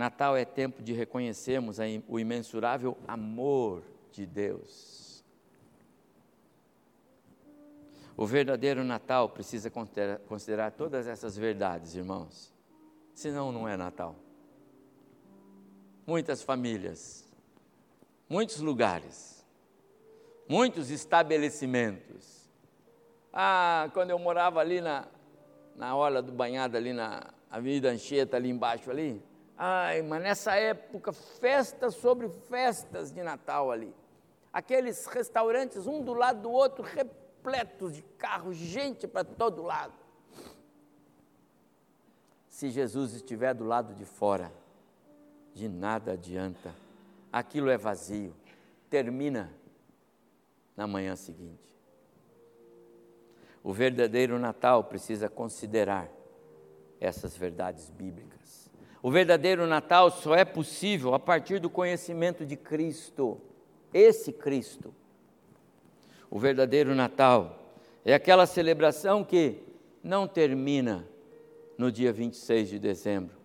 [0.00, 1.76] Natal é tempo de reconhecermos
[2.08, 5.22] o imensurável amor de Deus.
[8.16, 9.70] O verdadeiro Natal precisa
[10.26, 12.50] considerar todas essas verdades, irmãos.
[13.12, 14.16] Senão, não é Natal.
[16.06, 17.30] Muitas famílias,
[18.26, 19.44] muitos lugares,
[20.48, 22.50] muitos estabelecimentos.
[23.34, 25.06] Ah, quando eu morava ali na,
[25.76, 29.22] na hora do banhado, ali na Avenida Anchieta, ali embaixo ali,
[29.62, 33.94] Ai, mas nessa época, festas sobre festas de Natal ali.
[34.50, 39.92] Aqueles restaurantes, um do lado do outro, repletos de carros, gente para todo lado.
[42.48, 44.50] Se Jesus estiver do lado de fora,
[45.52, 46.74] de nada adianta.
[47.30, 48.34] Aquilo é vazio.
[48.88, 49.52] Termina
[50.74, 51.68] na manhã seguinte.
[53.62, 56.08] O verdadeiro Natal precisa considerar
[56.98, 58.39] essas verdades bíblicas.
[59.02, 63.40] O verdadeiro Natal só é possível a partir do conhecimento de Cristo,
[63.94, 64.94] esse Cristo.
[66.30, 67.74] O verdadeiro Natal
[68.04, 69.62] é aquela celebração que
[70.02, 71.08] não termina
[71.78, 73.36] no dia 26 de dezembro,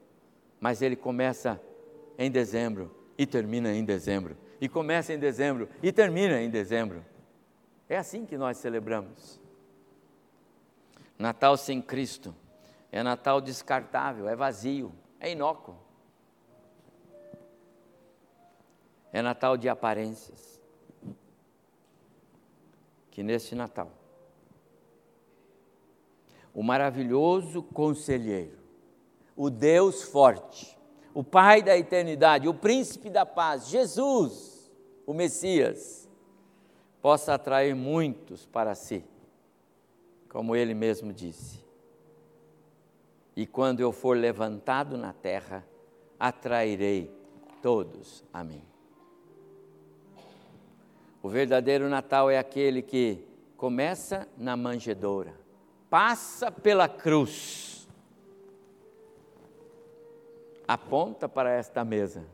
[0.59, 1.61] mas ele começa
[2.17, 7.03] em dezembro e termina em dezembro, e começa em dezembro e termina em dezembro.
[7.87, 9.39] É assim que nós celebramos.
[11.17, 12.35] Natal sem Cristo
[12.91, 14.93] é Natal descartável, é vazio
[15.25, 15.75] é inócuo.
[19.11, 20.61] É Natal de aparências.
[23.09, 23.89] Que neste Natal,
[26.53, 28.59] o maravilhoso conselheiro,
[29.37, 30.77] o Deus forte,
[31.13, 34.69] o Pai da eternidade, o príncipe da paz, Jesus,
[35.07, 36.09] o Messias,
[37.01, 39.03] possa atrair muitos para si,
[40.27, 41.64] como ele mesmo disse
[43.35, 45.65] e quando eu for levantado na terra,
[46.19, 47.11] atrairei
[47.61, 48.63] todos a mim.
[51.21, 53.27] O verdadeiro Natal é aquele que
[53.57, 55.33] começa na manjedoura,
[55.89, 57.87] passa pela cruz,
[60.67, 62.25] aponta para esta mesa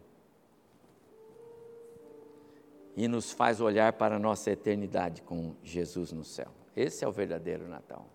[2.96, 6.50] e nos faz olhar para a nossa eternidade com Jesus no céu.
[6.76, 8.06] Esse é o verdadeiro Natal.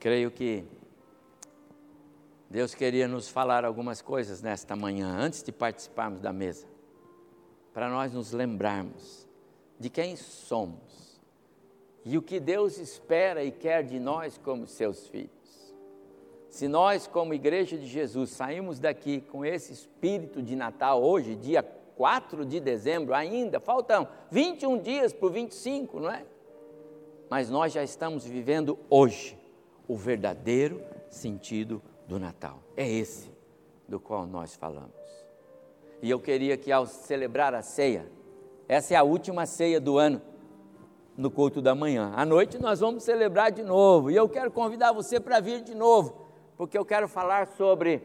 [0.00, 0.64] Creio que
[2.48, 6.66] Deus queria nos falar algumas coisas nesta manhã, antes de participarmos da mesa,
[7.74, 9.28] para nós nos lembrarmos
[9.78, 11.20] de quem somos
[12.02, 15.30] e o que Deus espera e quer de nós como seus filhos.
[16.48, 21.62] Se nós, como Igreja de Jesus, saímos daqui com esse espírito de Natal hoje, dia
[21.62, 26.24] 4 de dezembro, ainda faltam 21 dias para o 25, não é?
[27.28, 29.38] Mas nós já estamos vivendo hoje
[29.90, 32.62] o verdadeiro sentido do Natal.
[32.76, 33.28] É esse
[33.88, 34.94] do qual nós falamos.
[36.00, 38.08] E eu queria que ao celebrar a ceia,
[38.68, 40.22] essa é a última ceia do ano,
[41.16, 42.12] no culto da manhã.
[42.14, 44.12] À noite nós vamos celebrar de novo.
[44.12, 46.24] E eu quero convidar você para vir de novo,
[46.56, 48.00] porque eu quero falar sobre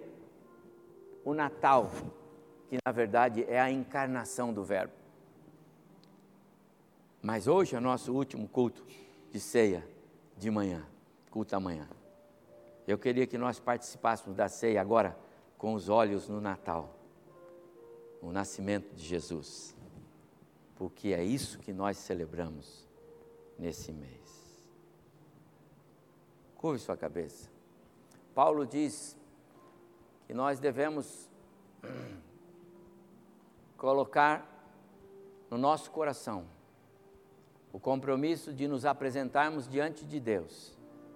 [1.24, 1.92] o Natal,
[2.68, 4.94] que na verdade é a encarnação do Verbo.
[7.22, 8.84] Mas hoje é nosso último culto
[9.30, 9.88] de ceia
[10.36, 10.84] de manhã
[11.36, 11.86] culto amanhã.
[12.88, 15.20] Eu queria que nós participássemos da ceia agora
[15.58, 16.96] com os olhos no Natal,
[18.22, 19.76] o nascimento de Jesus,
[20.78, 22.88] porque é isso que nós celebramos
[23.60, 24.64] nesse mês.
[26.56, 27.52] Curve sua cabeça.
[28.34, 29.18] Paulo diz
[30.28, 31.30] que nós devemos
[33.76, 34.50] colocar
[35.52, 36.46] no nosso coração
[37.74, 40.75] o compromisso de nos apresentarmos diante de Deus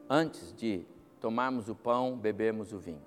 [0.10, 0.84] antes de
[1.22, 3.02] tomarmos o pão, bebermos o vinho.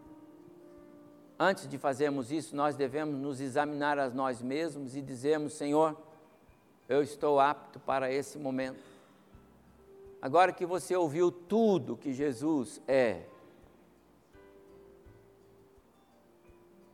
[1.39, 5.97] Antes de fazermos isso, nós devemos nos examinar a nós mesmos e dizermos: Senhor,
[6.89, 8.81] eu estou apto para esse momento.
[10.21, 13.25] Agora que você ouviu tudo que Jesus é,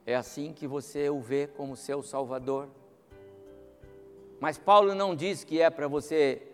[0.06, 2.68] é assim que você o vê como seu Salvador.
[4.40, 6.47] Mas Paulo não diz que é para você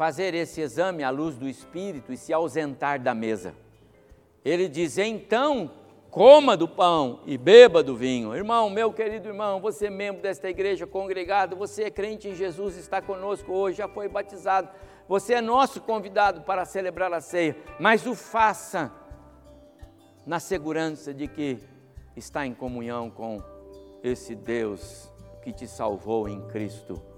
[0.00, 3.54] fazer esse exame à luz do Espírito e se ausentar da mesa.
[4.42, 5.70] Ele diz: então
[6.10, 8.34] coma do pão e beba do vinho.
[8.34, 12.78] Irmão, meu querido irmão, você é membro desta igreja congregado, você é crente em Jesus,
[12.78, 14.70] está conosco hoje, já foi batizado,
[15.06, 18.90] você é nosso convidado para celebrar a ceia, mas o faça
[20.24, 21.58] na segurança de que
[22.16, 23.42] está em comunhão com
[24.02, 27.09] esse Deus que te salvou em Cristo,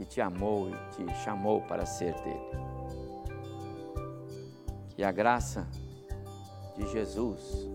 [0.00, 2.40] que te amou e te chamou para ser dele.
[4.96, 5.68] Que a graça
[6.74, 7.68] de Jesus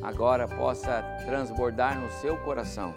[0.00, 2.94] agora possa transbordar no seu coração